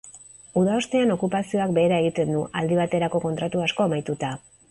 Uda 0.61 0.77
ostean, 0.77 1.11
okupazioak 1.15 1.75
behera 1.75 1.99
egiten 2.05 2.33
du, 2.37 2.41
aldi 2.61 2.79
baterako 2.81 3.23
kontratu 3.29 3.65
asko 3.67 3.87
amaituta. 3.89 4.35